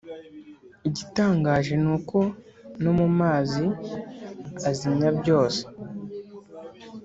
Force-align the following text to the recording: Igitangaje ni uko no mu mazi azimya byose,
Igitangaje 0.87 1.73
ni 1.83 1.89
uko 1.95 2.17
no 2.83 2.91
mu 2.99 3.07
mazi 3.19 3.65
azimya 4.69 5.09
byose, 5.19 5.61